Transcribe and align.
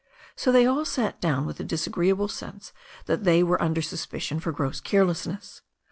So 0.35 0.51
they 0.51 0.65
all 0.65 0.83
sat 0.83 1.21
down 1.21 1.45
with 1.45 1.57
the 1.57 1.63
disagreeable 1.63 2.27
sense 2.27 2.73
that 3.05 3.23
they 3.23 3.43
were 3.43 3.61
under 3.61 3.83
suspicion 3.83 4.39
for 4.39 4.51
gross 4.51 4.79
carelessness. 4.81 5.61